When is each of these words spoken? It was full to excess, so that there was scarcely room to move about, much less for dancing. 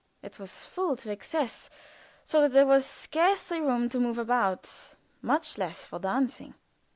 It 0.23 0.39
was 0.39 0.65
full 0.65 0.95
to 0.95 1.11
excess, 1.11 1.69
so 2.23 2.41
that 2.41 2.53
there 2.53 2.65
was 2.65 2.87
scarcely 2.87 3.61
room 3.61 3.87
to 3.89 3.99
move 3.99 4.17
about, 4.17 4.95
much 5.21 5.59
less 5.59 5.85
for 5.85 5.99
dancing. 5.99 6.55